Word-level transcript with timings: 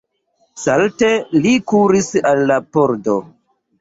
Salte 0.61 1.11
li 1.43 1.53
kuris 1.73 2.11
al 2.31 2.43
la 2.53 2.61
pordo. 2.77 3.19